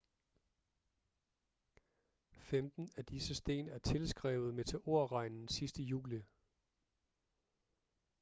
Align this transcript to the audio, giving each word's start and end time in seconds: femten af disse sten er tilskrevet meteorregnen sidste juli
femten 2.31 2.89
af 2.97 3.05
disse 3.05 3.35
sten 3.35 3.67
er 3.69 3.77
tilskrevet 3.77 4.53
meteorregnen 4.53 5.47
sidste 5.47 5.83
juli 5.83 6.23